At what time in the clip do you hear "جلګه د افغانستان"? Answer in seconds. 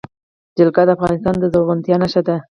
0.57-1.35